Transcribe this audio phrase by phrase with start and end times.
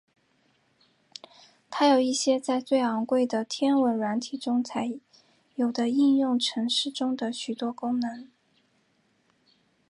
[1.69, 4.91] 它有一些在最昂贵的天文软体中才
[5.53, 8.27] 有的应用程式中的许多功能。